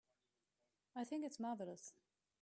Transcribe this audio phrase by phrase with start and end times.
[0.95, 1.93] I think it's marvelous.